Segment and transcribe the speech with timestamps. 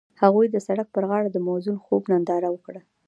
[0.21, 2.81] هغوی د سړک پر غاړه د موزون خوب ننداره وکړه.